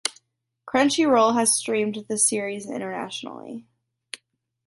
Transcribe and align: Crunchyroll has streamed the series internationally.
Crunchyroll 0.67 1.35
has 1.35 1.53
streamed 1.53 2.05
the 2.09 2.17
series 2.17 2.67
internationally. 2.67 3.67